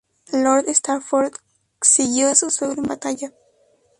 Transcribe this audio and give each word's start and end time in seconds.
Lord 0.33 0.67
Stafford 0.73 1.35
siguió 1.79 2.29
a 2.29 2.33
su 2.33 2.49
suegro 2.49 2.81
en 2.81 2.87
batalla. 2.87 3.33